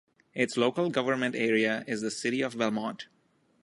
[0.33, 3.05] Its local government area is the City of Belmont.